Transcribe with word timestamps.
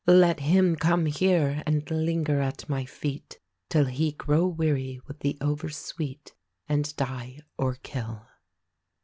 Let 0.07 0.39
him 0.39 0.77
come 0.77 1.05
here 1.05 1.61
and 1.67 1.87
linger 1.91 2.39
at 2.41 2.67
my 2.67 2.85
feet 2.85 3.37
Till 3.69 3.85
he 3.85 4.13
grow 4.13 4.47
weary 4.47 4.99
with 5.05 5.19
the 5.19 5.37
over 5.39 5.69
sweet, 5.69 6.33
And 6.67 6.95
die, 6.95 7.41
or 7.55 7.75
kill. 7.83 8.25